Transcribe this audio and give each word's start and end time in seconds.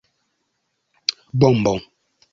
Bombo! 1.39 1.75